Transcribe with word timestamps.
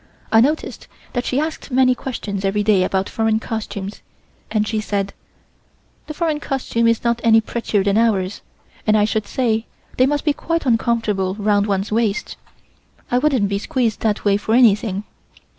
I 0.31 0.41
noticed 0.41 0.87
that 1.13 1.25
she 1.25 1.39
asked 1.39 1.69
many 1.69 1.93
questions 1.93 2.43
every 2.43 2.63
day 2.63 2.83
about 2.83 3.07
foreign 3.07 3.39
costumes, 3.39 4.01
and 4.49 4.67
she 4.67 4.81
said: 4.81 5.13
"The 6.07 6.15
foreign 6.15 6.39
costume 6.39 6.87
is 6.87 7.03
not 7.03 7.21
any 7.23 7.39
prettier 7.39 7.83
than 7.83 7.99
ours 7.99 8.41
and 8.87 8.97
I 8.97 9.05
should 9.05 9.27
say 9.27 9.67
they 9.97 10.07
must 10.07 10.25
be 10.25 10.33
quite 10.33 10.65
uncomfortable 10.65 11.35
round 11.35 11.67
one's 11.67 11.91
waist. 11.91 12.35
I 13.11 13.19
wouldn't 13.19 13.47
be 13.47 13.59
squeezed 13.59 13.99
that 13.99 14.25
way 14.25 14.37
for 14.37 14.55
anything." 14.55 15.03